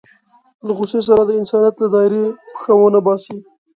له 0.65 0.71
غوسې 0.77 0.99
سره 1.07 1.21
د 1.25 1.31
انسانيت 1.39 1.75
له 1.79 1.87
دایرې 1.93 2.25
پښه 2.53 2.71
ونه 2.77 2.99
باسي. 3.05 3.35